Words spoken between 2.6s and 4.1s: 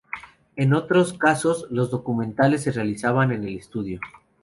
se realizaban en el estudio.